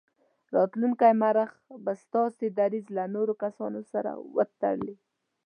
راتلونکی 0.55 1.11
مورخ 1.21 1.51
به 1.85 1.93
ستاسې 2.03 2.45
دریځ 2.59 2.85
له 2.97 3.03
نورو 3.15 3.33
کسانو 3.43 3.81
سره 3.91 4.11
وتلي. 4.35 4.95